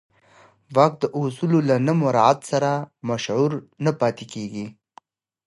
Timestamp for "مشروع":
3.07-3.49